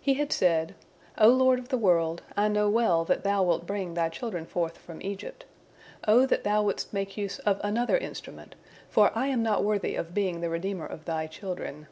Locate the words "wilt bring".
3.42-3.94